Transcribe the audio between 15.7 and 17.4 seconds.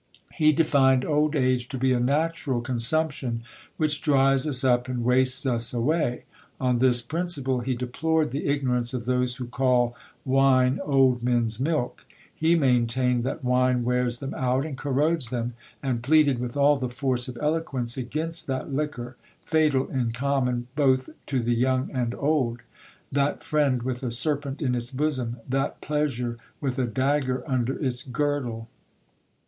and pleaded with all the force of